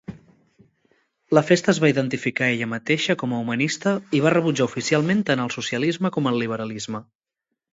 [1.37, 5.45] La festa es va identificar ella mateixa com a humanista i va rebutjar oficialment tant
[5.45, 7.05] el socialisme com el liberalisme.